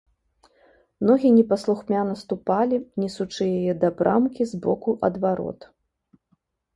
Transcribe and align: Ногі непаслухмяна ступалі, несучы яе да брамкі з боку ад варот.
Ногі 1.09 1.29
непаслухмяна 1.39 2.15
ступалі, 2.21 2.79
несучы 3.03 3.43
яе 3.59 3.73
да 3.83 3.89
брамкі 3.99 4.43
з 4.53 4.63
боку 4.65 4.97
ад 5.09 5.13
варот. 5.27 5.59